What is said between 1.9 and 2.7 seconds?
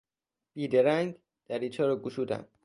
گشودم.